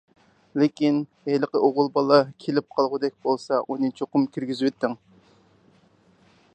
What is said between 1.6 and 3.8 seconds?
ئوغۇل بالا كېلىپ قالغۇدەك بولسا،